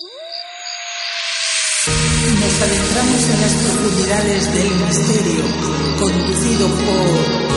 [0.00, 0.06] Nos
[2.62, 5.44] adentramos en las profundidades del misterio,
[5.98, 7.48] conducido por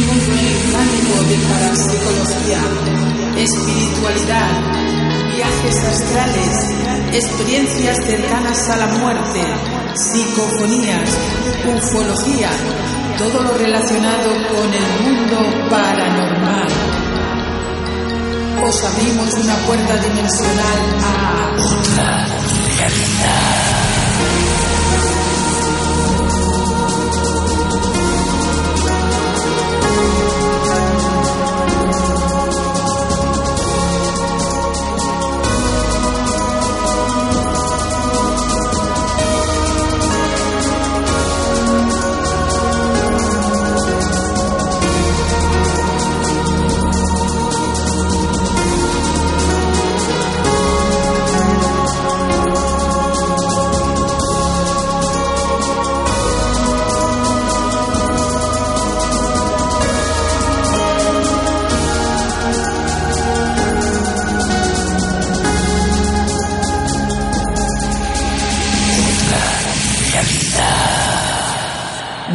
[0.00, 2.62] mundo mecánico de parapsicología,
[3.36, 4.50] espiritualidad,
[5.36, 9.42] viajes astrales, experiencias cercanas a la muerte,
[9.94, 11.10] psicofonías,
[11.76, 12.50] ufología,
[13.18, 16.68] todo lo relacionado con el mundo paranormal.
[18.62, 22.26] Os abrimos una puerta dimensional a otra
[22.78, 23.79] realidad.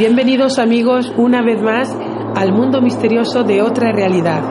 [0.07, 1.91] Bienvenidos amigos una vez más
[2.35, 4.43] al mundo misterioso de otra realidad.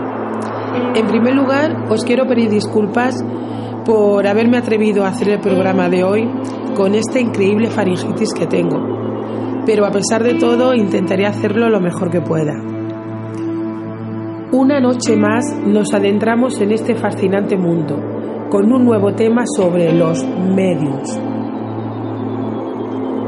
[0.96, 3.24] En primer lugar, os quiero pedir disculpas
[3.84, 6.28] por haberme atrevido a hacer el programa de hoy
[6.74, 8.80] con esta increíble faringitis que tengo.
[9.64, 12.60] Pero a pesar de todo, intentaré hacerlo lo mejor que pueda.
[14.50, 17.96] Una noche más nos adentramos en este fascinante mundo
[18.50, 21.16] con un nuevo tema sobre los medios.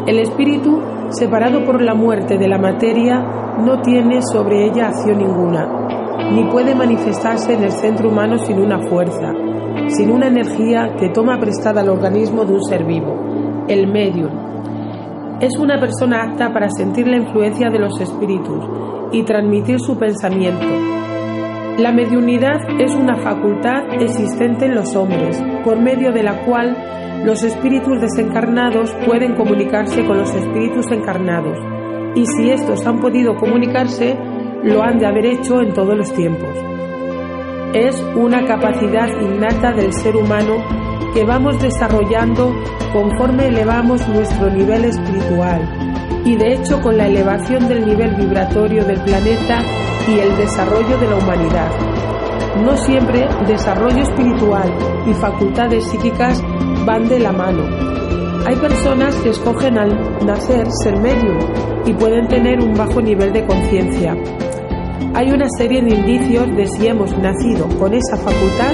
[0.09, 3.21] El espíritu separado por la muerte de la materia,
[3.59, 5.67] no tiene sobre ella acción ninguna,
[6.33, 9.33] ni puede manifestarse en el centro humano sin una fuerza,
[9.89, 14.31] sin una energía que toma prestada al organismo de un ser vivo, el medium.
[15.41, 18.65] Es una persona apta para sentir la influencia de los espíritus
[19.13, 20.67] y transmitir su pensamiento.
[21.79, 26.75] La mediunidad es una facultad existente en los hombres, por medio de la cual
[27.25, 31.59] los espíritus desencarnados pueden comunicarse con los espíritus encarnados
[32.17, 34.17] y si estos han podido comunicarse,
[34.63, 36.57] lo han de haber hecho en todos los tiempos.
[37.75, 40.57] Es una capacidad innata del ser humano
[41.13, 42.55] que vamos desarrollando
[42.93, 45.61] conforme elevamos nuestro nivel espiritual
[46.25, 49.63] y de hecho con la elevación del nivel vibratorio del planeta
[50.09, 51.71] y el desarrollo de la humanidad.
[52.65, 54.73] No siempre desarrollo espiritual
[55.07, 56.43] y facultades psíquicas
[56.87, 57.65] van de la mano.
[58.47, 61.37] Hay personas que escogen al nacer ser medium
[61.85, 64.17] y pueden tener un bajo nivel de conciencia.
[65.13, 68.73] Hay una serie de indicios de si hemos nacido con esa facultad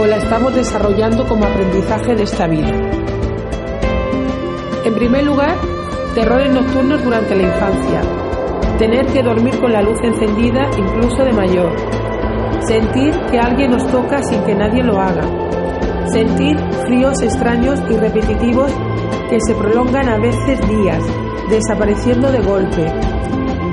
[0.00, 2.70] o la estamos desarrollando como aprendizaje de esta vida.
[4.84, 5.56] En primer lugar,
[6.14, 8.00] terrores nocturnos durante la infancia.
[8.78, 11.72] Tener que dormir con la luz encendida incluso de mayor.
[12.60, 15.47] Sentir que alguien nos toca sin que nadie lo haga
[16.12, 18.72] sentir fríos extraños y repetitivos
[19.28, 21.02] que se prolongan a veces días,
[21.50, 22.86] desapareciendo de golpe,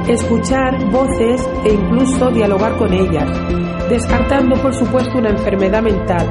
[0.07, 3.29] escuchar voces e incluso dialogar con ellas,
[3.89, 6.27] descartando por supuesto una enfermedad mental.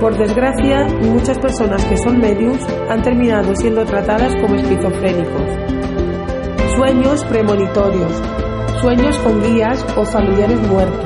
[0.00, 2.58] Por desgracia, muchas personas que son medios
[2.90, 5.42] han terminado siendo tratadas como esquizofrénicos.
[6.76, 8.12] Sueños premonitorios,
[8.80, 11.03] sueños con guías o familiares muertos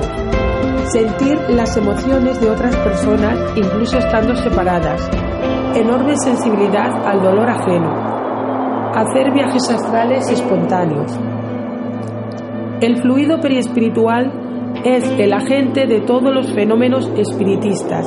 [0.92, 5.08] sentir las emociones de otras personas incluso estando separadas,
[5.74, 7.90] enorme sensibilidad al dolor ajeno,
[8.94, 11.18] hacer viajes astrales espontáneos.
[12.80, 14.32] El fluido periespiritual
[14.84, 18.06] es el agente de todos los fenómenos espiritistas.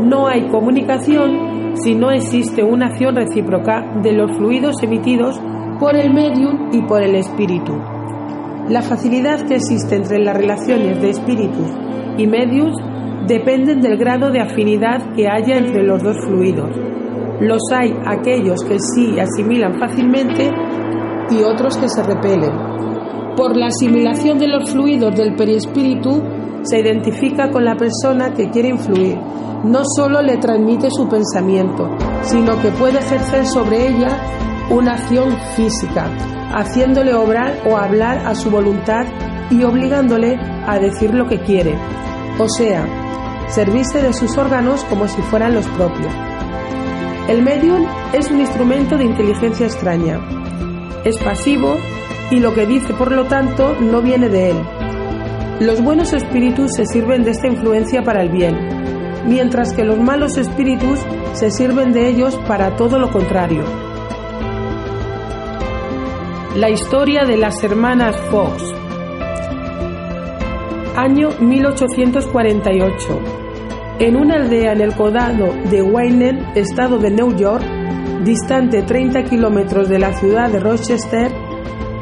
[0.00, 5.38] No hay comunicación si no existe una acción recíproca de los fluidos emitidos
[5.78, 7.74] por el medium y por el espíritu.
[8.68, 11.85] La facilidad que existe entre las relaciones de espíritus
[12.16, 12.74] y medios
[13.26, 16.70] dependen del grado de afinidad que haya entre los dos fluidos.
[17.40, 20.50] Los hay aquellos que sí asimilan fácilmente
[21.30, 22.52] y otros que se repelen.
[23.36, 26.22] Por la asimilación de los fluidos del perispíritu
[26.62, 29.18] se identifica con la persona que quiere influir.
[29.64, 31.88] No solo le transmite su pensamiento,
[32.22, 34.18] sino que puede ejercer sobre ella
[34.70, 36.08] una acción física,
[36.54, 39.04] haciéndole obrar o hablar a su voluntad
[39.50, 41.74] y obligándole a decir lo que quiere,
[42.38, 42.86] o sea,
[43.48, 46.12] servirse de sus órganos como si fueran los propios.
[47.28, 50.20] El medium es un instrumento de inteligencia extraña.
[51.04, 51.76] Es pasivo
[52.30, 54.56] y lo que dice, por lo tanto, no viene de él.
[55.60, 58.56] Los buenos espíritus se sirven de esta influencia para el bien,
[59.26, 61.00] mientras que los malos espíritus
[61.32, 63.64] se sirven de ellos para todo lo contrario.
[66.54, 68.85] La historia de las hermanas Fox.
[70.96, 73.20] Año 1848.
[73.98, 77.62] En una aldea en el condado de Wayne, estado de New York,
[78.24, 81.30] distante 30 kilómetros de la ciudad de Rochester,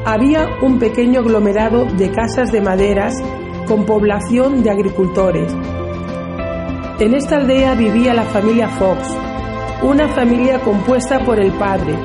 [0.06, 3.20] había un pequeño aglomerado de casas de maderas
[3.66, 5.52] con población de agricultores.
[7.00, 9.08] En esta aldea vivía la familia Fox,
[9.82, 11.96] una familia compuesta por el padre,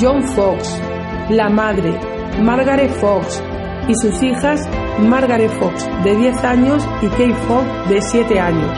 [0.00, 0.80] John Fox,
[1.28, 1.92] la madre,
[2.40, 3.42] Margaret Fox,
[3.88, 4.66] y sus hijas,
[5.00, 8.70] Margaret Fox, de 10 años, y Kate Fox, de 7 años.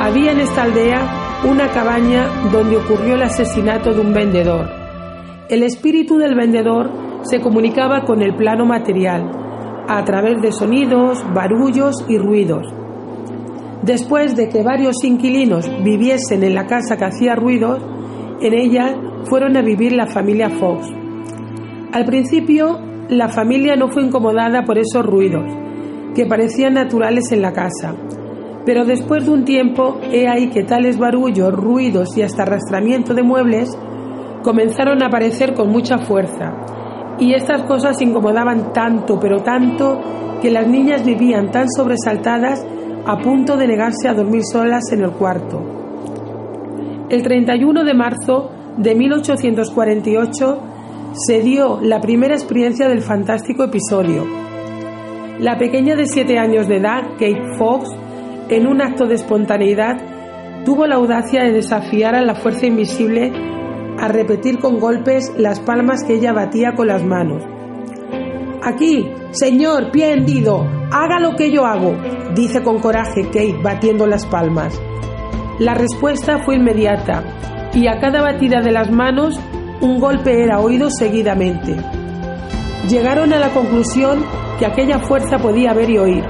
[0.00, 4.68] Había en esta aldea una cabaña donde ocurrió el asesinato de un vendedor.
[5.48, 6.90] El espíritu del vendedor
[7.22, 9.30] se comunicaba con el plano material,
[9.88, 12.66] a través de sonidos, barullos y ruidos.
[13.82, 17.82] Después de que varios inquilinos viviesen en la casa que hacía ruidos,
[18.40, 20.86] en ella fueron a vivir la familia Fox.
[21.92, 22.78] Al principio,
[23.10, 25.44] la familia no fue incomodada por esos ruidos,
[26.14, 27.94] que parecían naturales en la casa.
[28.64, 33.22] Pero después de un tiempo, he ahí que tales barullos, ruidos y hasta arrastramiento de
[33.22, 33.76] muebles
[34.42, 36.54] comenzaron a aparecer con mucha fuerza.
[37.18, 40.00] Y estas cosas incomodaban tanto, pero tanto,
[40.40, 42.64] que las niñas vivían tan sobresaltadas
[43.06, 45.60] a punto de negarse a dormir solas en el cuarto.
[47.08, 50.69] El 31 de marzo de 1848
[51.12, 54.24] se dio la primera experiencia del fantástico episodio.
[55.38, 57.90] La pequeña de siete años de edad, Kate Fox,
[58.48, 59.96] en un acto de espontaneidad,
[60.64, 63.32] tuvo la audacia de desafiar a la fuerza invisible
[63.98, 67.42] a repetir con golpes las palmas que ella batía con las manos.
[68.62, 71.96] Aquí, señor, pie hendido, haga lo que yo hago,
[72.34, 74.80] dice con coraje Kate batiendo las palmas.
[75.58, 77.24] La respuesta fue inmediata
[77.74, 79.40] y a cada batida de las manos
[79.80, 81.76] un golpe era oído seguidamente.
[82.88, 84.24] Llegaron a la conclusión
[84.58, 86.24] que aquella fuerza podía ver y oír,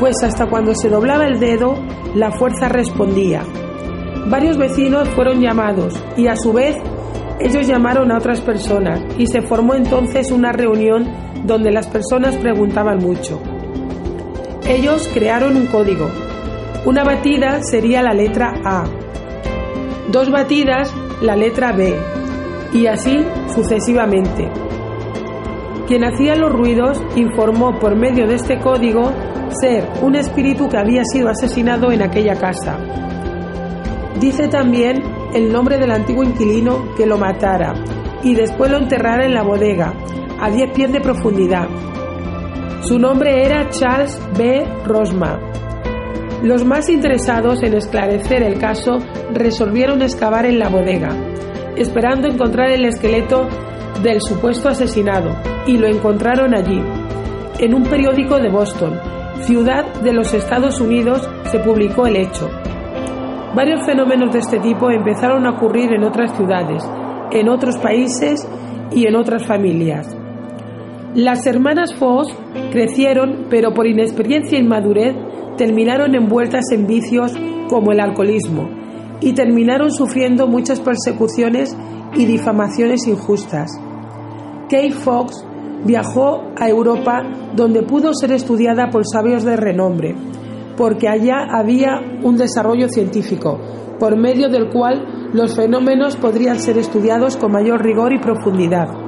[0.00, 1.74] pues hasta cuando se doblaba el dedo,
[2.14, 3.42] la fuerza respondía.
[4.28, 6.76] Varios vecinos fueron llamados y a su vez
[7.40, 11.10] ellos llamaron a otras personas y se formó entonces una reunión
[11.44, 13.40] donde las personas preguntaban mucho.
[14.66, 16.08] Ellos crearon un código.
[16.86, 18.84] Una batida sería la letra A.
[20.10, 22.21] Dos batidas la letra B
[22.72, 23.24] y así
[23.54, 24.50] sucesivamente.
[25.86, 29.12] Quien hacía los ruidos informó por medio de este código
[29.60, 32.78] ser un espíritu que había sido asesinado en aquella casa.
[34.18, 35.02] Dice también
[35.34, 37.74] el nombre del antiguo inquilino que lo matara
[38.22, 39.92] y después lo enterrara en la bodega,
[40.40, 41.68] a 10 pies de profundidad.
[42.82, 44.64] Su nombre era Charles B.
[44.86, 45.38] Rosma.
[46.42, 48.98] Los más interesados en esclarecer el caso
[49.32, 51.10] resolvieron excavar en la bodega
[51.82, 53.46] esperando encontrar el esqueleto
[54.02, 55.36] del supuesto asesinado,
[55.66, 56.80] y lo encontraron allí.
[57.58, 58.98] En un periódico de Boston,
[59.42, 62.48] ciudad de los Estados Unidos, se publicó el hecho.
[63.54, 66.82] Varios fenómenos de este tipo empezaron a ocurrir en otras ciudades,
[67.30, 68.48] en otros países
[68.90, 70.16] y en otras familias.
[71.14, 72.34] Las hermanas Foss
[72.70, 75.14] crecieron, pero por inexperiencia e inmadurez
[75.58, 77.34] terminaron envueltas en vicios
[77.68, 78.70] como el alcoholismo,
[79.22, 81.76] y terminaron sufriendo muchas persecuciones
[82.14, 83.70] y difamaciones injustas.
[84.68, 85.44] Kay Fox
[85.84, 87.22] viajó a Europa
[87.54, 90.14] donde pudo ser estudiada por sabios de renombre,
[90.76, 93.58] porque allá había un desarrollo científico,
[93.98, 99.01] por medio del cual los fenómenos podrían ser estudiados con mayor rigor y profundidad.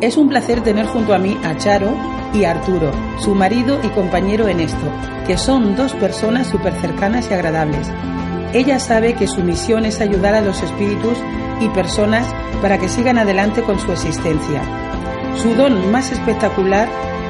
[0.00, 1.94] Es un placer tener junto a mí a Charo
[2.32, 4.90] y a Arturo, su marido y compañero en esto,
[5.26, 7.86] que son dos personas súper cercanas y agradables.
[8.54, 11.18] Ella sabe que su misión es ayudar a los espíritus
[11.60, 12.26] y personas
[12.62, 14.62] para que sigan adelante con su existencia.
[15.36, 16.88] Su don más espectacular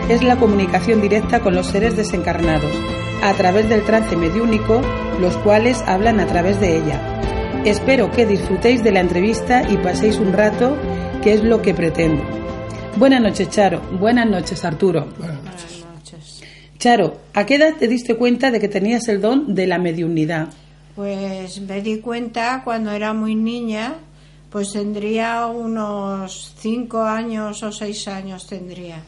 [0.09, 2.73] es la comunicación directa con los seres desencarnados,
[3.21, 4.81] a través del trance mediúnico,
[5.21, 7.01] los cuales hablan a través de ella.
[7.65, 10.77] Espero que disfrutéis de la entrevista y paséis un rato,
[11.21, 12.23] que es lo que pretendo.
[12.97, 13.81] Buenas noches, Charo.
[13.99, 15.07] Buenas noches, Arturo.
[15.19, 16.43] Buenas noches.
[16.79, 20.49] Charo, ¿a qué edad te diste cuenta de que tenías el don de la mediunidad?
[20.97, 23.95] Pues me di cuenta cuando era muy niña,
[24.51, 29.03] pues tendría unos cinco años o seis años tendría.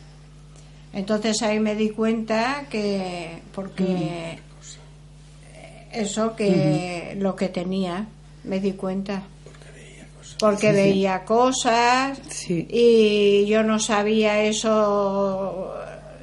[0.93, 4.39] Entonces ahí me di cuenta que, porque
[5.93, 8.07] eso que lo que tenía,
[8.45, 9.23] me di cuenta.
[10.43, 12.67] Porque veía cosas Sí.
[12.69, 15.73] y yo no sabía eso,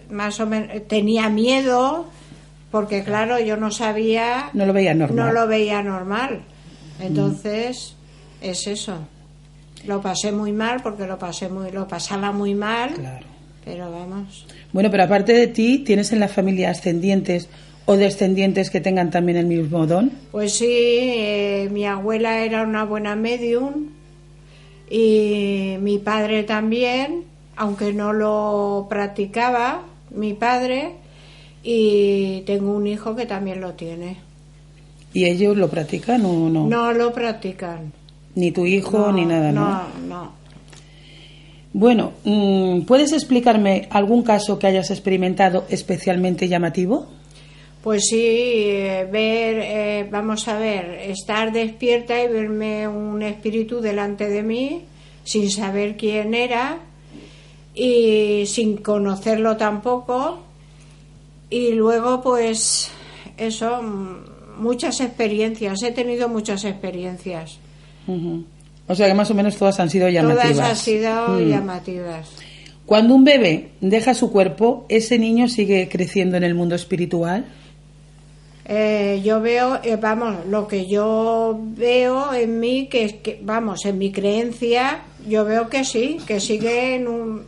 [0.10, 2.06] más o menos, tenía miedo,
[2.70, 5.16] porque claro, yo no sabía, No lo veía normal.
[5.26, 6.42] no lo veía normal.
[7.00, 7.96] Entonces,
[8.42, 8.98] es eso.
[9.86, 13.26] Lo pasé muy mal porque lo pasé muy, lo pasaba muy mal, Claro.
[13.64, 14.46] pero vamos.
[14.74, 17.48] Bueno, pero aparte de ti, ¿tienes en la familia ascendientes
[17.86, 20.12] o descendientes que tengan también el mismo don?
[20.32, 23.88] Pues sí, eh, mi abuela era una buena medium
[24.90, 30.94] y mi padre también, aunque no lo practicaba, mi padre,
[31.64, 34.18] y tengo un hijo que también lo tiene.
[35.14, 36.68] ¿Y ellos lo practican o no?
[36.68, 37.92] No lo practican.
[38.36, 39.62] Ni tu hijo No, ni nada, ¿no?
[39.62, 40.32] No, no.
[41.74, 47.08] Bueno, mm, ¿puedes explicarme algún caso que hayas experimentado especialmente llamativo?
[47.84, 54.28] Pues sí, eh, ver, eh, vamos a ver, estar despierta y verme un espíritu delante
[54.28, 54.82] de mí
[55.24, 56.80] sin saber quién era
[57.74, 60.44] y sin conocerlo tampoco.
[61.50, 62.92] Y luego, pues,
[63.38, 63.82] eso,
[64.58, 67.60] muchas experiencias, he tenido muchas experiencias.
[68.88, 70.52] O sea que más o menos todas han sido llamativas.
[70.54, 71.50] Todas han sido Mm.
[71.50, 72.30] llamativas.
[72.86, 77.46] Cuando un bebé deja su cuerpo, ¿ese niño sigue creciendo en el mundo espiritual?
[78.72, 83.84] Eh, yo veo, eh, vamos, lo que yo veo en mí, que, es que, vamos,
[83.86, 87.42] en mi creencia, yo veo que sí, que sigue en un,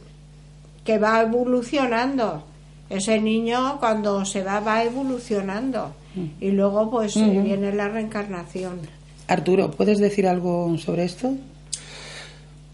[0.83, 2.43] que va evolucionando.
[2.89, 5.93] Ese niño cuando se va va evolucionando
[6.41, 8.79] y luego pues eh, viene la reencarnación.
[9.27, 11.33] Arturo, ¿puedes decir algo sobre esto?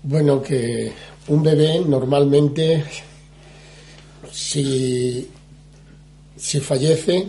[0.03, 0.93] Bueno, que
[1.27, 2.83] un bebé normalmente,
[4.31, 5.27] si,
[6.37, 7.27] si fallece,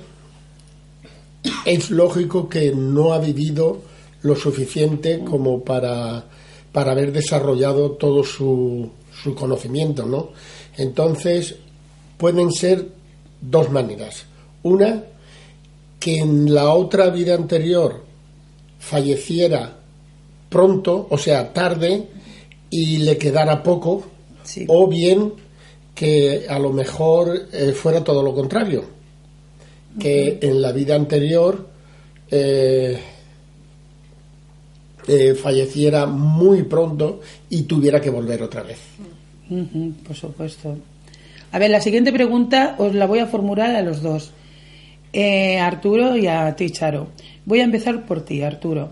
[1.65, 3.79] es lógico que no ha vivido
[4.23, 6.25] lo suficiente como para,
[6.73, 8.91] para haber desarrollado todo su,
[9.23, 10.31] su conocimiento, ¿no?
[10.77, 11.57] Entonces,
[12.17, 12.89] pueden ser
[13.41, 14.25] dos maneras.
[14.63, 15.05] Una,
[16.01, 18.03] que en la otra vida anterior
[18.79, 19.79] falleciera
[20.49, 22.09] pronto, o sea, tarde,
[22.71, 24.05] y le quedara poco,
[24.45, 24.65] Sí.
[24.67, 25.35] o bien
[25.95, 28.85] que a lo mejor eh, fuera todo lo contrario,
[29.99, 31.69] que en la vida anterior
[32.31, 32.99] eh,
[35.07, 38.79] eh, falleciera muy pronto y tuviera que volver otra vez.
[40.07, 40.77] Por supuesto.
[41.51, 44.33] A ver, la siguiente pregunta os la voy a formular a los dos.
[45.13, 47.09] Eh, Arturo y a ti, Charo.
[47.47, 48.91] Voy a empezar por ti, Arturo.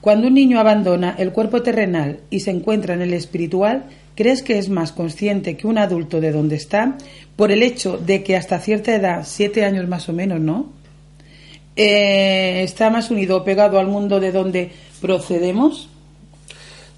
[0.00, 3.84] Cuando un niño abandona el cuerpo terrenal y se encuentra en el espiritual,
[4.14, 6.96] ¿crees que es más consciente que un adulto de donde está
[7.36, 10.72] por el hecho de que hasta cierta edad, siete años más o menos, ¿no?
[11.76, 15.88] Eh, está más unido o pegado al mundo de donde procedemos?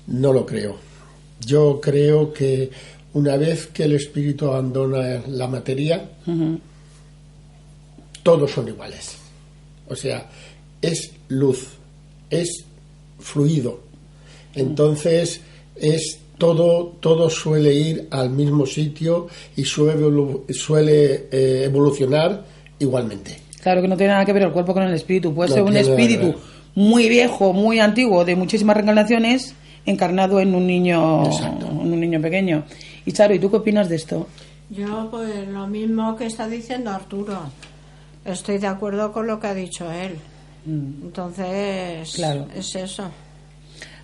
[0.07, 0.77] No lo creo.
[1.41, 2.71] Yo creo que
[3.13, 6.11] una vez que el espíritu abandona la materia,
[8.23, 9.17] todos son iguales.
[9.89, 10.29] O sea,
[10.83, 11.69] es luz,
[12.31, 12.65] es
[13.21, 13.83] fluido.
[14.55, 15.41] Entonces,
[15.77, 22.45] es todo, todo suele ir al mismo sitio y suele, evolu- suele eh, evolucionar
[22.79, 23.39] igualmente.
[23.63, 25.35] Claro que no tiene nada que ver el cuerpo con el espíritu.
[25.35, 26.35] Puede No ser un espíritu
[26.75, 29.55] muy viejo, muy antiguo, de muchísimas reencarnaciones,
[29.87, 31.67] encarnado en un niño, Exacto.
[31.71, 32.65] en un niño pequeño.
[33.07, 34.27] Y Charo, ¿y tú qué opinas de esto?
[34.71, 37.39] Yo pues lo mismo que está diciendo Arturo.
[38.25, 40.13] Estoy de acuerdo con lo que ha dicho él.
[40.67, 42.47] Entonces, Claro.
[42.55, 43.05] es eso.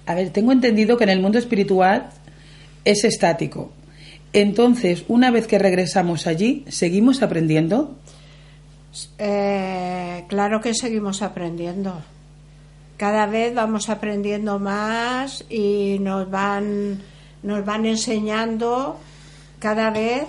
[0.07, 2.09] A ver, tengo entendido que en el mundo espiritual
[2.85, 3.73] es estático.
[4.33, 7.97] Entonces, una vez que regresamos allí, ¿seguimos aprendiendo?
[9.19, 12.01] Eh, claro que seguimos aprendiendo.
[12.97, 17.01] Cada vez vamos aprendiendo más y nos van,
[17.43, 18.99] nos van enseñando
[19.59, 20.25] cada vez,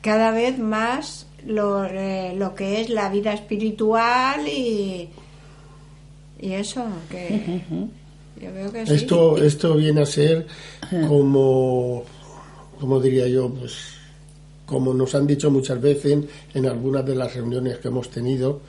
[0.00, 5.10] cada vez más lo, eh, lo que es la vida espiritual y,
[6.40, 7.60] y eso, que
[8.40, 8.94] yo veo que sí.
[8.94, 10.46] Esto, esto viene a ser
[11.08, 12.04] como,
[12.78, 13.72] como diría yo, pues
[14.66, 18.60] como nos han dicho muchas veces en, en algunas de las reuniones que hemos tenido,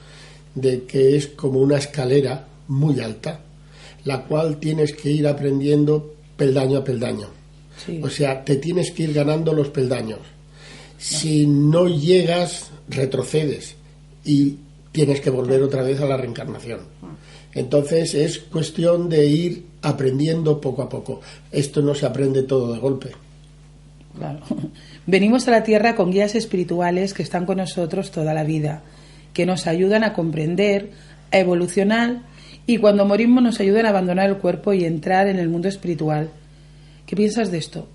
[0.54, 3.40] de que es como una escalera muy alta,
[4.04, 7.28] la cual tienes que ir aprendiendo peldaño a peldaño.
[7.84, 8.00] Sí.
[8.02, 10.20] O sea, te tienes que ir ganando los peldaños.
[10.98, 13.74] Si no llegas, retrocedes
[14.24, 14.56] y
[14.92, 16.80] tienes que volver otra vez a la reencarnación.
[17.52, 21.20] Entonces es cuestión de ir aprendiendo poco a poco.
[21.50, 23.12] Esto no se aprende todo de golpe.
[24.16, 24.40] Claro.
[25.06, 28.82] Venimos a la Tierra con guías espirituales que están con nosotros toda la vida,
[29.32, 30.90] que nos ayudan a comprender,
[31.30, 32.22] a evolucionar
[32.66, 36.30] y cuando morimos nos ayudan a abandonar el cuerpo y entrar en el mundo espiritual.
[37.06, 37.86] ¿Qué piensas de esto?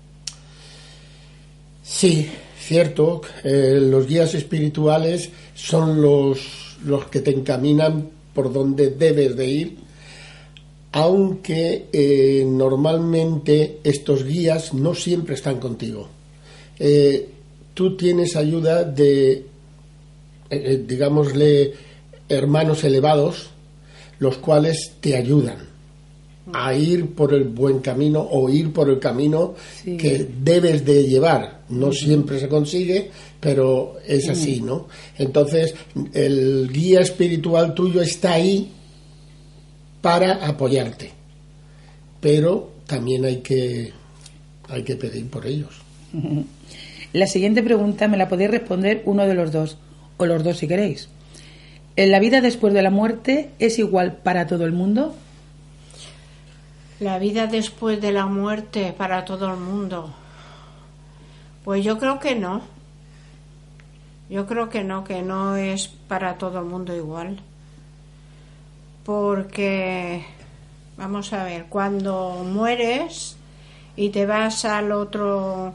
[1.82, 3.20] Sí, cierto.
[3.44, 9.76] eh, los guías espirituales son los, los que te encaminan por donde debes de ir,
[10.92, 16.08] aunque eh, normalmente estos guías no siempre están contigo.
[16.78, 17.28] Eh,
[17.74, 19.46] tú tienes ayuda de,
[20.50, 21.72] eh, digámosle,
[22.28, 23.50] hermanos elevados,
[24.18, 25.72] los cuales te ayudan
[26.52, 29.96] a ir por el buen camino o ir por el camino Sí.
[29.96, 31.62] que debes de llevar.
[31.70, 34.88] No siempre se consigue, pero es así, ¿no?
[35.18, 35.74] Entonces,
[36.12, 38.70] el guía espiritual tuyo está ahí
[40.02, 41.12] para apoyarte,
[42.20, 43.92] pero también hay que,
[44.68, 45.80] hay que pedir por ellos.
[47.12, 49.76] La siguiente pregunta me la podéis responder uno de los dos,
[50.16, 51.10] o los dos si queréis.
[51.94, 55.14] ¿En la vida después de la muerte es igual para todo el mundo?
[57.00, 60.14] La vida después de la muerte para todo el mundo.
[61.64, 62.62] Pues yo creo que no.
[64.30, 67.40] Yo creo que no, que no es para todo el mundo igual.
[69.04, 70.24] Porque,
[70.96, 73.36] vamos a ver, cuando mueres
[73.96, 75.74] y te vas al otro,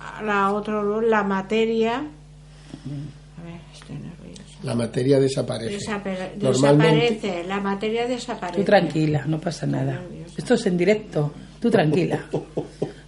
[0.00, 1.96] a la otro, la materia.
[1.98, 4.42] A ver, estoy nerviosa.
[4.62, 5.76] La materia desaparece.
[5.78, 8.58] Desapare- Normalmente, desaparece, la materia desaparece.
[8.60, 10.00] Tú tranquila, no pasa nada.
[10.36, 12.24] Esto es en directo, tú tranquila.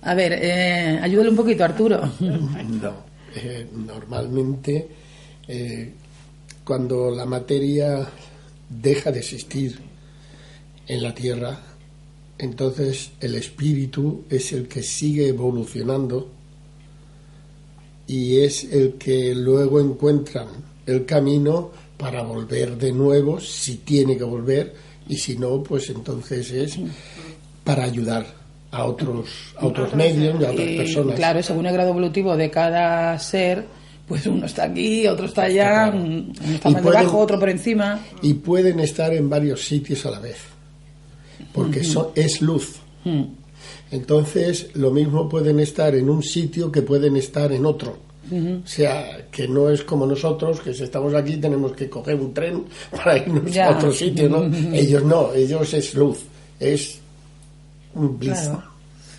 [0.03, 2.01] A ver, eh, ayúdale un poquito, Arturo.
[2.21, 3.13] No.
[3.35, 4.89] Eh, normalmente,
[5.49, 5.93] eh,
[6.65, 8.07] cuando la materia
[8.81, 9.79] deja de existir
[10.87, 11.59] en la Tierra,
[12.39, 16.31] entonces el espíritu es el que sigue evolucionando
[18.07, 20.47] y es el que luego encuentra
[20.87, 24.75] el camino para volver de nuevo, si tiene que volver,
[25.09, 26.79] y si no, pues entonces es
[27.63, 28.27] para ayudar
[28.73, 31.15] a otros, a otros medios y a otras Y, personas.
[31.17, 33.67] claro, según el grado evolutivo de cada ser,
[34.07, 36.05] pues uno está aquí, otro está allá, Está claro.
[36.05, 38.01] uno está Y más pueden- debajo, otro por encima.
[38.23, 40.37] y pueden estar en varios sitios a la vez,
[41.53, 42.77] porque son- es luz.
[43.91, 47.99] Entonces, lo mismo pueden estar en un sitio que pueden estar en otro.
[48.33, 52.33] O sea, que no es como nosotros, que si estamos aquí tenemos que coger un
[52.33, 53.67] tren para irnos Ya.
[53.69, 54.45] a otro sitio, ¿no?
[54.75, 56.21] Ellos no, ellos es luz,
[56.59, 56.99] es
[57.95, 58.33] un bliss.
[58.33, 58.63] Claro.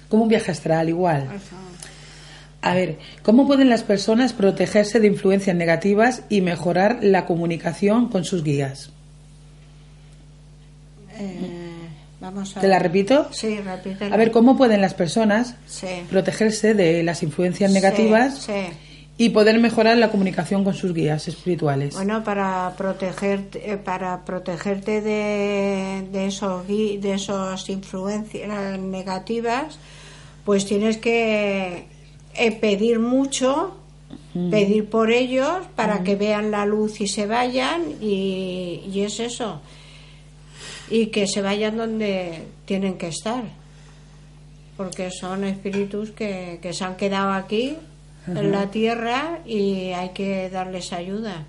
[0.10, 1.28] Como un viaje astral, igual.
[2.66, 8.24] A ver, ¿cómo pueden las personas protegerse de influencias negativas y mejorar la comunicación con
[8.24, 8.90] sus guías?
[11.20, 11.50] Eh,
[12.22, 12.84] vamos a ¿Te la ver.
[12.84, 13.28] repito?
[13.32, 14.16] Sí, repítela.
[14.16, 15.88] A ver, ¿cómo pueden las personas Sí.
[16.10, 18.74] protegerse de las influencias negativas Sí, sí.
[19.18, 21.94] y poder mejorar la comunicación con sus guías espirituales?
[21.96, 29.78] Bueno, para protegerte, eh, para protegerte de, de esos de esas influencias negativas,
[30.46, 31.92] pues tienes que
[32.36, 33.76] eh, pedir mucho,
[34.50, 39.62] pedir por ellos para que vean la luz y se vayan y, y es eso.
[40.90, 43.44] Y que se vayan donde tienen que estar.
[44.78, 47.76] Porque son espíritus que, que se han quedado aquí
[48.28, 51.46] en la tierra y hay que darles ayuda.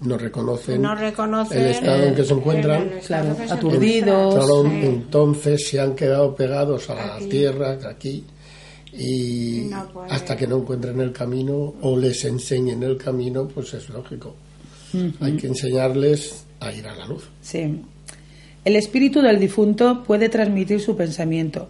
[0.00, 2.90] No reconocen No reconocen el estado en que se encuentran.
[3.06, 4.46] Claro, aturdidos.
[4.64, 4.86] Sí.
[4.86, 7.26] entonces se han quedado pegados a la Aquí.
[7.26, 8.24] tierra, aquí,
[8.92, 13.88] y No hasta que no encuentren el camino o les enseñen el camino, pues es
[13.88, 14.34] lógico.
[15.20, 17.28] Hay que enseñarles a ir a la luz.
[17.40, 17.80] Sí.
[18.64, 21.68] El espíritu del difunto puede transmitir su pensamiento,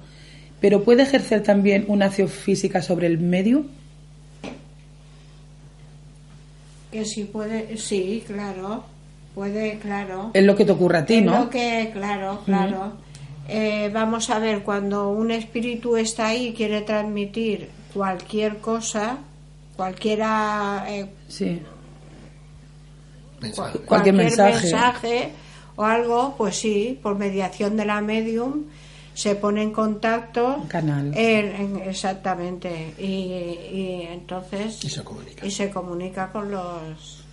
[0.60, 3.64] pero puede ejercer también una acción física sobre el medio.
[6.90, 8.84] Que sí puede, sí, claro,
[9.34, 10.30] puede, claro.
[10.34, 11.44] Es lo que te ocurre a ti, Es ¿no?
[11.44, 12.94] lo que, claro, claro.
[13.52, 19.18] Eh, vamos a ver, cuando un espíritu está ahí y quiere transmitir cualquier cosa,
[19.76, 21.60] cualquiera, eh, Sí.
[23.40, 23.78] Mensaje.
[23.80, 24.52] Cualquier mensaje.
[24.62, 25.30] mensaje
[25.76, 28.64] o algo, pues sí, por mediación de la medium
[29.14, 30.64] se pone en contacto.
[30.68, 31.12] Canal.
[31.16, 32.94] en- en- exactamente.
[32.98, 34.84] Y, y entonces.
[34.84, 35.46] Y se comunica.
[35.46, 37.24] y se comunica con los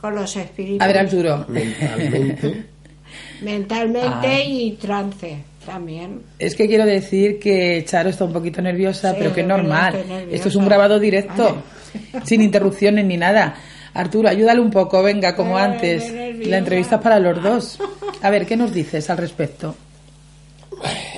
[0.00, 1.44] con los espíritus A ver, Arturo.
[1.48, 2.64] Mentalmente,
[3.42, 4.42] mentalmente Ah.
[4.44, 9.34] y trance también Es que quiero decir que Charo está un poquito nerviosa, Sí, pero
[9.34, 9.94] que es normal.
[10.30, 11.62] Esto es un grabado directo,
[12.24, 13.54] sin interrupciones ni nada.
[13.92, 16.46] Arturo, ayúdale un poco, venga, como Ay, antes.
[16.46, 17.78] La entrevista es para los dos.
[18.22, 19.74] A ver, ¿qué nos dices al respecto?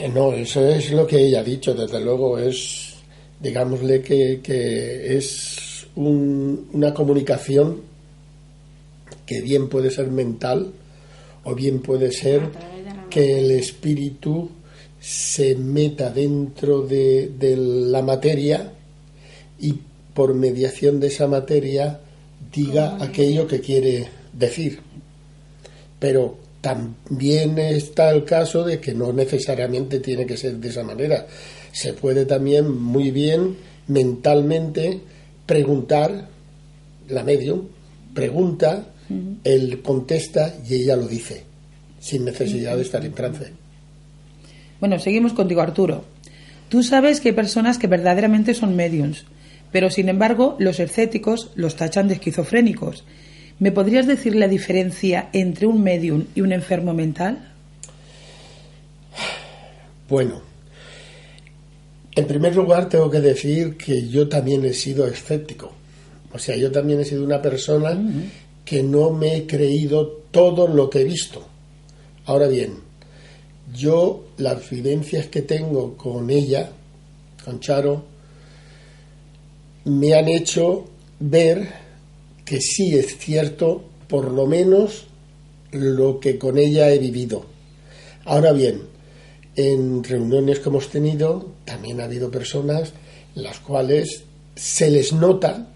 [0.01, 2.97] eh, no, eso es lo que ella ha dicho, desde luego es
[3.41, 7.81] digámosle que, que es un- una comunicación
[9.27, 10.73] que bien puede ser mental
[11.45, 12.41] o bien puede ser
[13.13, 14.49] que el espíritu
[15.01, 18.73] se meta dentro de, de la materia
[19.61, 19.75] y
[20.15, 22.01] por mediación de esa materia
[22.53, 24.81] diga aquello que quiere decir.
[25.99, 31.27] Pero también está el caso de que no necesariamente tiene que ser de esa manera.
[31.73, 33.57] Se puede también muy bien
[33.89, 35.01] mentalmente
[35.45, 36.29] preguntar,
[37.09, 37.69] la medium
[38.15, 38.87] pregunta,
[39.45, 41.52] él contesta y ella lo dice,
[42.03, 43.53] sin necesidad de estar en trance.
[44.81, 46.05] Bueno, seguimos contigo, Arturo.
[46.69, 49.25] Tú sabes que hay personas que verdaderamente son mediums,
[49.71, 53.05] pero sin embargo los escépticos los tachan de esquizofrénicos.
[53.61, 57.53] ¿Me podrías decir la diferencia entre un medium y un enfermo mental?
[60.09, 60.43] Bueno,
[62.17, 65.73] en primer lugar tengo que decir que yo también he sido escéptico.
[66.33, 67.97] O sea, yo también he sido una persona
[68.65, 71.52] que no me he creído todo lo que he visto.
[72.27, 72.79] Ahora bien,
[73.75, 76.71] yo las vivencias que tengo con ella,
[77.45, 78.05] con Charo,
[79.85, 80.85] me han hecho
[81.19, 81.69] ver
[82.45, 85.07] que sí es cierto, por lo menos,
[85.73, 87.47] lo que con ella he vivido.
[88.25, 88.83] Ahora bien,
[89.57, 92.93] en reuniones que hemos tenido, también ha habido personas
[93.35, 95.67] las cuales se les nota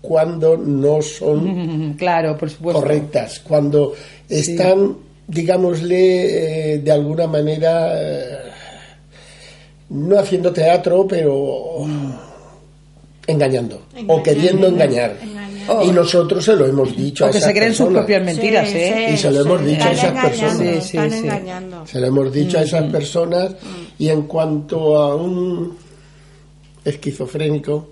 [0.00, 2.80] cuando no son Claro, por supuesto.
[2.80, 3.94] correctas, cuando
[4.28, 8.38] están, digámosle, eh, de alguna manera, eh,
[9.90, 11.84] no haciendo teatro, pero
[13.26, 15.16] engañando, o queriendo engañar.
[15.82, 18.02] Y nosotros se lo hemos dicho a O que esas se creen sus personas.
[18.04, 19.04] propias mentiras, Sí, ¿eh?
[19.08, 20.58] sí, Y se lo hemos sí, dicho a están esas personas.
[20.58, 21.16] Sí, sí, están sí.
[21.18, 21.86] engañando.
[21.86, 23.52] Se lo hemos dicho a esas personas
[23.98, 25.74] y en cuanto a un
[26.84, 27.90] esquizofrénico,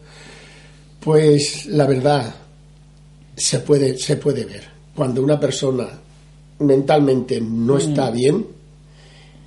[1.01, 2.35] pues la verdad
[3.35, 4.65] se puede, se puede ver.
[4.95, 5.89] Cuando una persona
[6.63, 8.47] mentalmente no está bien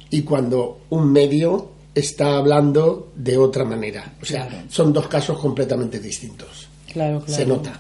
[0.10, 4.14] y cuando un medio está hablando de otra manera.
[4.22, 4.66] O sea, Claro.
[4.70, 6.68] son dos casos completamente distintos.
[6.92, 7.34] Claro, claro.
[7.34, 7.80] Se nota.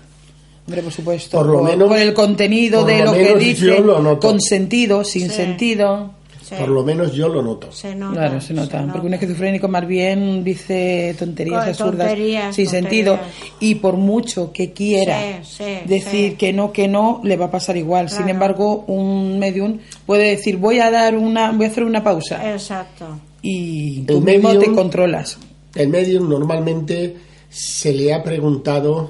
[0.67, 1.38] Hombre, por supuesto.
[1.38, 4.28] Por lo menos- Por el contenido por de lo lo, que dice, yo lo noto.
[4.28, 5.36] con sentido, sin Sí.
[5.36, 6.12] sentido.
[6.47, 7.71] Sí, Por lo menos yo lo noto.
[7.71, 8.86] se nota, Claro, se nota.
[8.86, 12.91] se Porque un esquizofrénico más bien dice tonterías Con absurdas tonterías, sin tonterías.
[12.91, 13.19] sentido.
[13.60, 16.36] Y por mucho que quiera Sí, sí, decir sí.
[16.38, 18.12] que no, que no, le va a pasar igual.
[18.12, 22.51] Sin embargo, un medium puede decir voy a dar una, voy a hacer una pausa.
[22.53, 23.08] Exacto.
[23.41, 25.39] y El tú mismo medium- te controlas.
[25.73, 27.15] El medium normalmente
[27.49, 29.10] se le ha preguntado,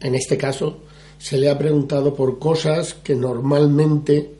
[0.00, 0.78] en este caso,
[1.18, 4.37] se le ha preguntado por cosas que normalmente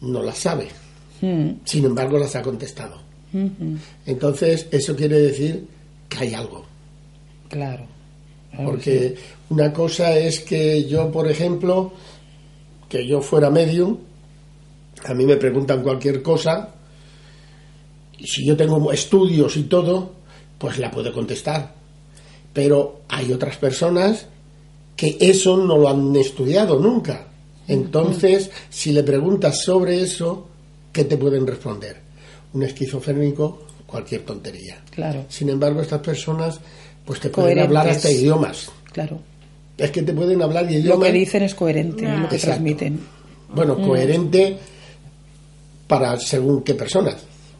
[0.00, 0.68] no las sabe.
[1.20, 2.96] Mm, Sin embargo, las ha contestado.
[3.32, 5.66] ujú, Entonces, eso quiere decir
[6.08, 6.64] que hay algo.
[7.48, 7.84] Claro.
[8.50, 9.16] Claro que Porque
[9.50, 11.92] una cosa es que yo, por ejemplo,
[12.88, 13.98] que yo fuera medium,
[15.04, 16.70] a mí me preguntan cualquier cosa,
[18.18, 20.12] y si yo tengo estudios y todo,
[20.58, 21.74] pues la puedo contestar.
[22.52, 24.26] Pero hay otras personas
[24.96, 27.26] que eso no lo han estudiado nunca.
[27.68, 30.46] Entonces, si le preguntas sobre eso,
[30.92, 31.96] ¿qué te pueden responder?
[32.54, 34.78] Un esquizofrénico, cualquier tontería.
[34.90, 36.60] Claro, Sin embargo, estas personas
[37.04, 37.66] pues te pueden Coherentes.
[37.78, 38.70] hablar hasta idiomas.
[38.92, 39.20] claro.
[39.78, 41.06] Es que te pueden hablar de Lo idiomas.
[41.08, 42.46] que dicen es coherente, lo que Exacto.
[42.46, 42.98] transmiten.
[43.54, 43.86] Bueno, Mm.
[43.86, 44.56] coherente
[45.86, 47.16] para según qué personas.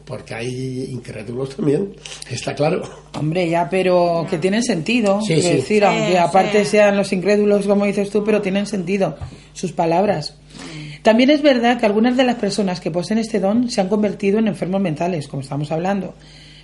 [0.06, 1.94] Porque hay incrédulos también,
[2.30, 2.82] está claro.
[3.18, 5.20] Hombre, ya, pero que tienen sentido.
[5.20, 5.54] Sí, Quiero sí.
[5.56, 9.16] decir, Sí, aunque aparte sean los incrédulos, como dices tú, pero tienen sentido
[9.52, 10.36] sus palabras.
[11.02, 14.38] También es verdad que algunas de las personas que poseen este don se han convertido
[14.38, 16.14] en enfermos mentales, como estamos hablando,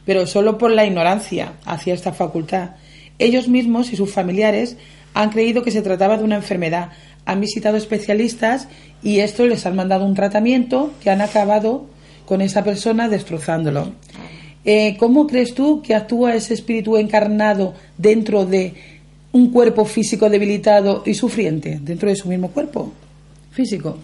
[0.04, 2.70] pero solo por la ignorancia hacia esta facultad.
[3.18, 4.76] Ellos mismos y sus familiares
[5.14, 6.90] han creído que se trataba de una enfermedad,
[7.24, 8.68] han visitado especialistas
[9.02, 11.86] y estos les han mandado un tratamiento que han acabado
[12.26, 13.92] con esa persona destrozándolo.
[14.64, 18.74] Eh, ¿Cómo crees tú que actúa ese espíritu encarnado dentro de
[19.32, 22.92] un cuerpo físico debilitado y sufriente, dentro de su mismo cuerpo
[23.50, 23.98] físico?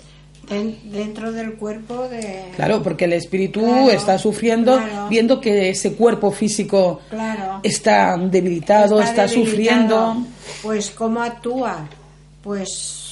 [0.49, 2.45] Den- dentro del cuerpo de...
[2.57, 5.09] Claro, porque el espíritu Claro, está sufriendo claro.
[5.11, 7.61] viendo que ese cuerpo físico Claro.
[7.63, 9.45] está debilitado, está, debilitado.
[9.51, 10.17] sufriendo.
[10.63, 11.87] Pues cómo actúa,
[12.43, 13.08] pues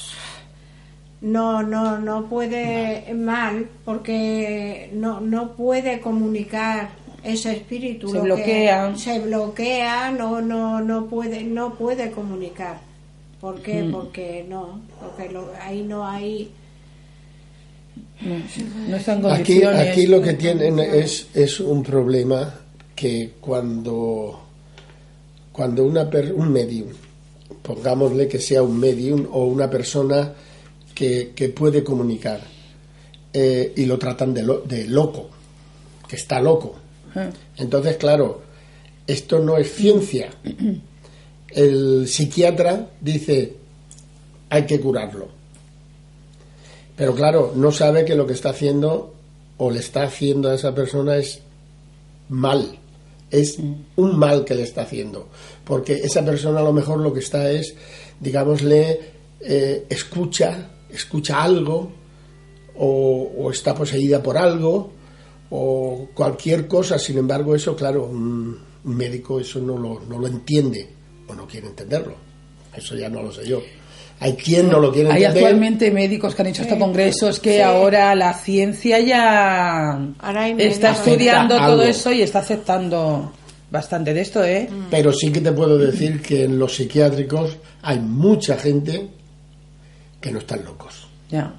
[1.21, 6.89] no, no, no puede mal porque no, no puede comunicar
[7.23, 8.09] ese espíritu.
[8.09, 8.95] Se lo que- bloquea.
[8.95, 12.79] se bloquea, no, no, no puede, no puede comunicar.
[13.41, 13.83] ¿Por qué?
[13.83, 13.91] Mm.
[13.91, 16.51] Porque no, porque lo- ahí no hay.
[18.21, 22.51] No, no Aquí, aquí lo que tienen es, es un problema
[22.95, 24.39] que cuando
[25.51, 26.87] cuando una per- un medium,
[27.63, 30.33] pongámosle que sea un medium o una persona
[30.97, 32.41] que, que puede comunicar,
[33.33, 35.29] eh, y lo tratan de, lo- de loco,
[36.07, 36.75] que está loco.
[37.57, 38.41] Entonces, claro,
[39.05, 40.29] esto no es ciencia.
[41.49, 43.53] El psiquiatra dice,
[44.49, 45.27] hay que curarlo.
[46.95, 49.13] Pero claro, no sabe que lo que está haciendo
[49.57, 51.39] o le está haciendo a esa persona es
[52.29, 52.77] mal.
[53.29, 53.59] Es
[53.95, 55.27] un mal que le está haciendo.
[55.63, 57.75] Porque esa persona a lo mejor lo que está es,
[58.19, 58.99] digámosle,
[59.41, 61.91] eh, escucha, escucha algo,
[62.75, 64.91] o, o está poseída por algo,
[65.49, 66.97] o cualquier cosa.
[66.99, 70.87] Sin embargo, eso, claro, un, un médico eso no lo, no lo entiende
[71.27, 72.15] o no quiere entenderlo.
[72.75, 73.61] Eso ya no lo sé yo.
[74.19, 75.43] Hay quien no lo quiere Hay entender.
[75.43, 80.91] actualmente médicos que han hecho hasta congresos que ahora la ciencia ya Ahora hay está
[80.91, 81.83] estudiando Acepta todo algo.
[81.83, 83.31] eso y está aceptando
[83.69, 84.69] bastante de esto, ¿eh?
[84.89, 89.07] Pero sí que te puedo decir que en los psiquiátricos hay mucha gente
[90.21, 91.53] que no están locos, Ya.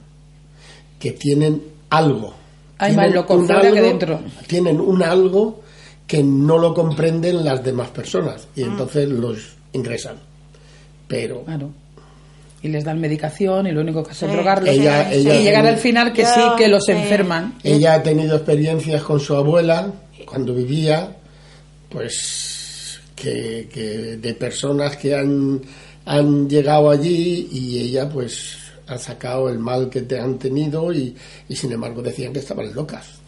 [0.98, 2.34] que tienen algo.
[2.78, 4.20] Hay Tienen más locos fuera que algo- dentro.
[4.46, 5.62] Tienen un algo
[6.06, 8.66] que no lo comprenden las demás personas y Ah.
[8.66, 9.38] entonces los
[9.72, 10.16] ingresan.
[11.06, 11.70] Pero Claro.
[12.60, 14.36] Y les dan medicación y lo único que hacen es Sí.
[14.36, 14.68] drogarlos.
[14.74, 16.92] Ella- y ella- llegar al final que Yo- sí, que los sí.
[16.92, 17.54] enferman.
[17.62, 19.92] ella ha tenido experiencias con su abuela
[20.26, 21.14] cuando vivía,
[21.88, 25.60] pues que, que de personas que han,
[26.08, 31.14] han llegado allí y ella pues ha sacado el mal que te han tenido y,
[31.48, 33.18] y sin embargo decían que estaban locas.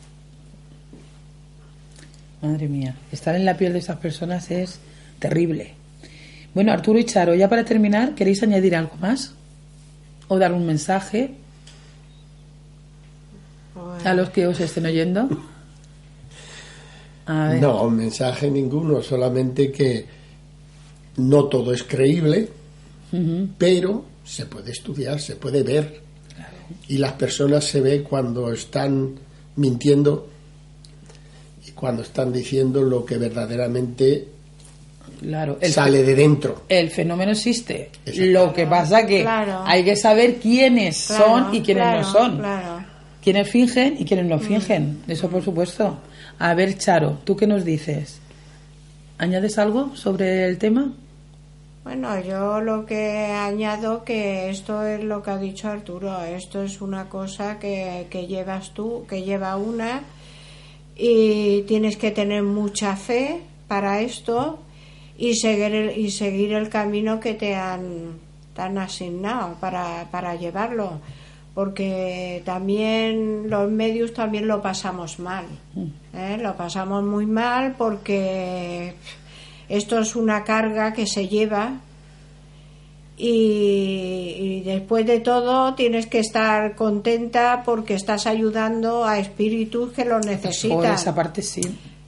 [2.40, 4.80] Madre mía, estar en la piel de esas personas es
[5.18, 5.74] terrible.
[6.54, 9.34] Bueno, Arturo y Charo, ya para terminar, ¿queréis añadir algo más?
[10.28, 11.34] ¿O dar un mensaje
[14.02, 15.28] a los que os estén oyendo?
[17.26, 17.60] A ver.
[17.60, 20.06] No, mensaje ninguno, solamente que
[21.18, 22.48] no todo es creíble,
[23.58, 26.00] Pero se puede estudiar, se puede ver.
[26.88, 29.14] Y las personas se ve cuando están
[29.56, 30.28] mintiendo
[31.66, 34.28] y cuando están diciendo lo que verdaderamente
[35.20, 36.62] Claro, el, sale de dentro.
[36.68, 37.90] el fenómeno existe.
[38.16, 39.62] Lo que pasa que Claro.
[39.66, 42.38] hay que saber quiénes claro, son y quiénes claro, no son.
[42.38, 42.84] Claro.
[43.22, 45.02] Quiénes fingen y quiénes no fingen.
[45.08, 45.98] Eso por supuesto.
[46.38, 48.18] A ver, Charo, ¿tú qué nos dices?
[49.18, 50.94] ¿Añades algo sobre el tema?
[51.82, 56.82] Bueno, yo lo que añado que esto es lo que ha dicho Arturo, esto es
[56.82, 60.02] una cosa que, que llevas tú, que lleva una
[60.94, 64.58] y tienes que tener mucha fe para esto
[65.16, 68.18] y seguir el, y seguir el camino que te han,
[68.54, 71.00] te han asignado para, para llevarlo
[71.54, 75.46] porque también los medios también lo pasamos mal
[76.14, 76.38] ¿eh?
[76.40, 78.94] lo pasamos muy mal porque
[79.70, 81.80] esto es una carga que se lleva
[83.16, 90.04] y, y después de todo tienes que estar contenta porque estás ayudando a espíritus que
[90.04, 90.94] lo Por necesitan.
[90.94, 91.60] esa parte sí.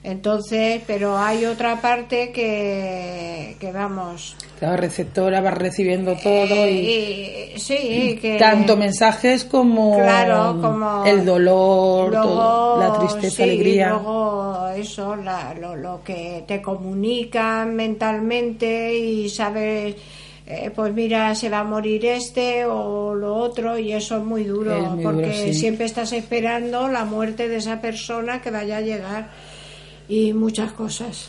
[0.04, 4.36] Entonces, pero hay otra parte que, que vamos.
[4.60, 8.36] La receptora va recibiendo todo y y- sí, que.
[8.36, 13.90] tanto mensajes como, Claro, como el dolor, luego, todo, la tristeza, sí, alegría.
[13.90, 19.94] luego eso, la- lo, lo que te comunican mentalmente y sabes,
[20.46, 24.42] eh, pues mira, se va a morir este o lo otro y eso es muy
[24.44, 25.54] duro, Es muy porque duro, sí.
[25.54, 29.30] siempre estás esperando la muerte de esa persona que vaya a llegar
[30.08, 31.28] y muchas cosas.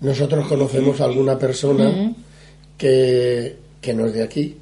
[0.00, 2.12] Nosotros conocemos a alguna persona
[2.76, 4.56] que, que no es de aquí,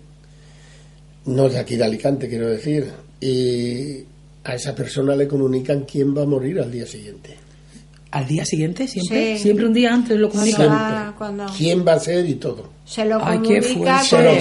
[1.27, 2.87] no es de aquí de Alicante, quiero decir,
[3.21, 4.05] y
[4.45, 7.37] a esa persona le comunican quién va a morir al día siguiente.
[8.11, 9.43] Al día siguiente, siempre, Sí.
[9.45, 10.67] siempre un día antes lo comunican.
[10.69, 11.17] Siempre.
[11.17, 12.69] cuando- ¿Quién va a ser y todo?
[12.85, 13.63] Se lo Ay, qué.
[13.63, 13.75] Se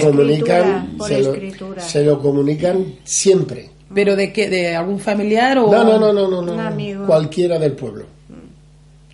[0.00, 1.34] comunican, por se lo,
[1.80, 3.70] se lo comunican siempre.
[3.94, 4.48] ¿Pero de qué?
[4.50, 5.70] ¿De algún familiar o...?
[5.70, 6.62] No, no, no, no, no, no, Un no.
[6.66, 7.06] amigo.
[7.06, 8.06] cualquiera del pueblo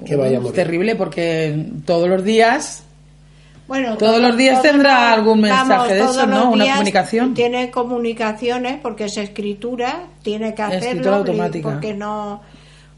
[0.04, 2.82] que vaya a Es terrible porque todos los días
[3.68, 6.50] Bueno, Todos los días tendrá algún mensaje de eso, ¿no?
[6.52, 7.34] Una comunicación.
[7.34, 11.70] Tiene comunicaciones porque es escritura, tiene que hacerlo Escritura porque- automática.
[11.72, 12.42] porque no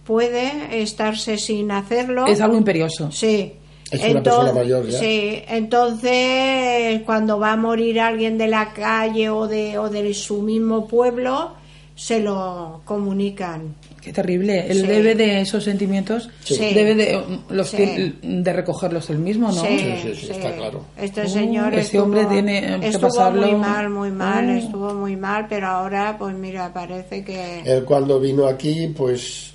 [0.05, 2.27] puede estarse sin hacerlo.
[2.27, 3.11] es algo imperioso.
[3.13, 3.53] Sí.
[3.91, 4.99] Es una persona mayor ya.
[4.99, 10.43] Sí, entonces cuando va a morir alguien de la calle o de, o de su
[10.43, 11.53] mismo pueblo,
[11.95, 13.75] se lo comunican.
[14.01, 14.67] Qué terrible.
[14.71, 14.87] Él Sí.
[14.87, 16.57] debe de esos sentimientos, Sí.
[16.73, 17.77] debe de, los Sí.
[17.77, 19.61] tiene- de recogerlos él mismo, ¿no?
[19.61, 20.85] Sí, sí, sí, está claro.
[20.97, 24.59] Este Uh, señor estuvo, hombre tiene que estuvo pasarlo- muy mal, muy mal, Uh.
[24.59, 27.61] estuvo muy mal, pero ahora, pues mira, parece que...
[27.65, 29.53] Él cuando vino aquí, pues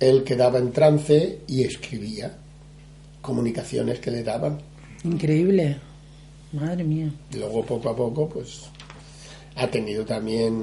[0.00, 2.32] él quedaba en trance y escribía
[3.20, 4.58] comunicaciones que le daban.
[5.02, 5.76] Increíble.
[6.52, 7.08] Madre mía.
[7.32, 8.62] Y luego poco a poco, pues
[9.56, 10.62] ha tenido también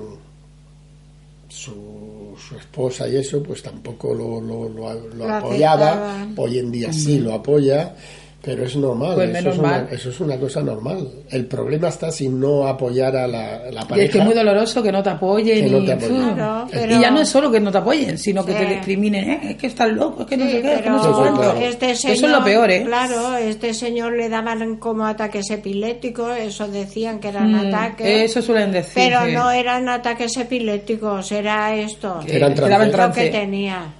[1.52, 6.28] su, su esposa y eso, pues tampoco lo, lo, lo, lo apoyaba.
[6.38, 7.96] Hoy en día sí lo apoya,
[8.43, 9.13] pero es normal.
[9.15, 9.88] Pues eso, menos es una, mal.
[9.91, 11.08] eso es una cosa normal.
[11.30, 14.12] El problema está si no apoyar a la, la Y es pareja.
[14.12, 15.63] que es muy doloroso que no te apoyen.
[15.65, 17.01] Que no y, te apoyen.
[17.01, 19.30] Ya no es solo que no te apoyen, sino que te discriminen.
[19.30, 19.39] ¿eh?
[19.51, 21.54] Es que estás loco, es que no Sí, sé qué, es que no sé cuánto.
[21.58, 22.84] este Eso señor, es lo peor, ¿eh?
[22.86, 28.08] Claro, este señor le daban como ataques epilépticos, eso decían que eran Mm, ataques.
[28.32, 28.93] Eso suelen decir.
[28.95, 29.34] Pero sí.
[29.34, 32.19] no eran ataques epilépticos, era esto.
[32.25, 33.93] Que Eran lo que tenía.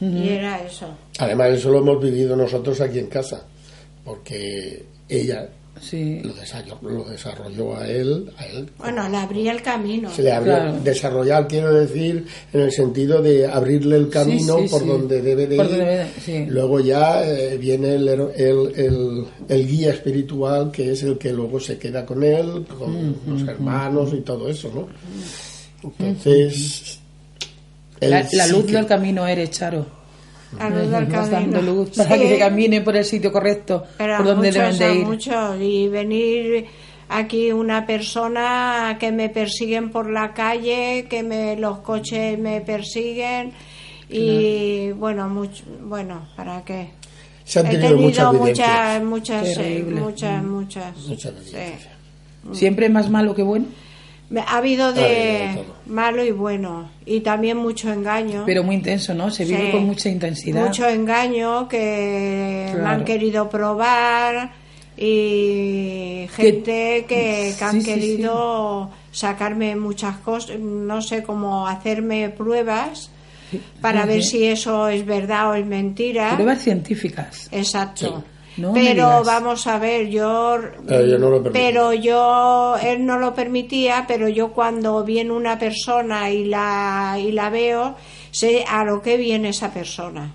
[0.00, 0.86] Y era eso.
[1.18, 3.44] Además, eso lo hemos vivido nosotros aquí en casa,
[4.04, 5.48] porque ella
[5.80, 6.20] Sí.
[6.22, 10.08] lo desarrolló, lo desarrolló a él, a él Bueno, le abría el camino.
[10.14, 10.80] se le abrió Claro.
[10.84, 14.86] desarrollar quiero decir en el sentido de abrirle el camino sí, por sí.
[14.86, 16.46] donde debe de Por ir donde debe de- sí.
[16.48, 18.28] luego ya eh, viene el, el,
[18.76, 23.42] el- el guía espiritual que es el que luego se queda con él con los
[23.48, 24.86] hermanos y todo eso no
[25.98, 27.00] entonces
[28.00, 29.86] La, la sí luz que- del camino eres, Charo.
[30.58, 31.62] La luz del dando camino.
[31.62, 34.78] luz para Sí, que se camine por el sitio correcto, pero por donde muchos, deben
[34.78, 35.06] de ir.
[35.06, 35.60] muchos.
[35.60, 36.66] Y venir
[37.08, 43.52] aquí una persona que me persiguen por la calle, que me los coches me persiguen
[44.08, 46.90] y bueno, mucho, bueno, ¿para qué?
[47.44, 50.00] se han He tenido, tenido muchas muchas, muchas, eh, Terrible.
[50.00, 50.96] muchas, muchas.
[51.08, 51.50] Muchas sí.
[51.50, 51.92] vivencias.
[52.52, 53.66] Siempre es más malo que bueno,
[54.46, 58.42] Ha habido Ha habido de malo y bueno y también mucho engaño.
[58.46, 59.30] pero muy intenso, ¿no?
[59.30, 59.70] Se vive Sí.
[59.72, 60.64] con mucha intensidad.
[60.66, 64.52] Mucho engaño que me han querido probar
[64.96, 72.30] y gente que, que han Sí, sí, querido sacarme muchas cosas, no sé cómo hacerme
[72.30, 73.10] pruebas
[73.80, 76.32] para ver si eso es verdad o es mentira.
[76.34, 77.48] Pruebas científicas.
[77.52, 78.24] Exacto.
[78.56, 81.52] No pero vamos a ver, yo Pero yo no lo permitía.
[81.70, 87.32] pero yo él no lo permitía, pero yo cuando viene una persona y la y
[87.32, 87.94] la veo,
[88.30, 90.30] sé a lo que viene esa persona.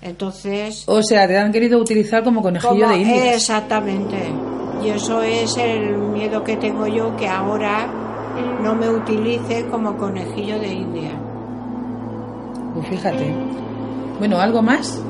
[0.00, 3.34] Entonces, O sea, te han querido utilizar como conejillo como- de indias.
[3.36, 4.16] exactamente.
[4.84, 7.88] Y eso es el miedo que tengo yo que ahora
[8.62, 11.10] no me utilice como conejillo de India.
[12.74, 13.34] Pues fíjate.
[14.20, 15.02] Bueno, ¿algo más?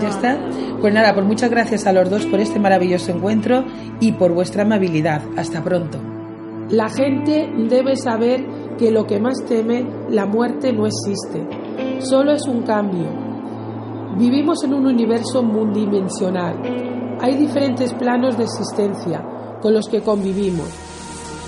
[0.00, 0.38] ¿Ya está?
[0.80, 3.64] Pues nada, pues muchas gracias a los dos por este maravilloso encuentro
[4.00, 5.22] y por vuestra amabilidad.
[5.36, 5.98] Hasta pronto.
[6.70, 8.44] La gente debe saber
[8.76, 11.46] que lo que más teme, la muerte, no existe.
[12.00, 13.08] Solo es un cambio.
[14.18, 16.60] Vivimos en un universo multidimensional.
[17.20, 19.24] Hay diferentes planos de existencia
[19.60, 20.68] con los que convivimos.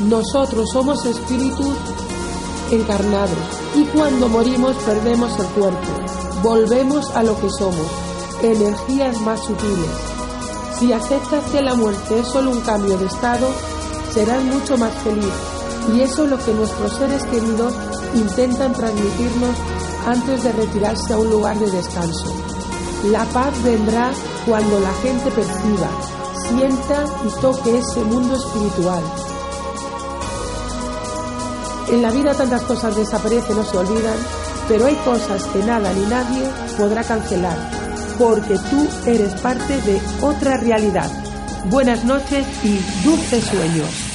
[0.08, 1.74] Nosotros somos espíritus
[2.70, 3.38] encarnados
[3.76, 6.08] y cuando morimos perdemos el cuerpo.
[6.42, 7.86] Volvemos a lo que somos,
[8.42, 9.90] energías más sutiles.
[10.78, 13.48] Si aceptas que la muerte es solo un cambio de estado,
[14.12, 15.32] serás mucho más feliz.
[15.94, 17.74] Y eso es lo que nuestros seres queridos
[18.14, 19.56] intentan transmitirnos
[20.06, 22.34] antes de retirarse a un lugar de descanso.
[23.04, 24.10] La paz vendrá
[24.46, 25.88] cuando la gente perciba,
[26.48, 29.02] sienta y toque ese mundo espiritual.
[31.90, 34.18] En la vida tantas cosas desaparecen o se olvidan,
[34.68, 36.44] pero hay cosas que nada ni nadie
[36.76, 37.56] podrá cancelar,
[38.18, 41.10] porque tú eres parte de otra realidad.
[41.70, 44.07] Buenas noches y dulces sueños.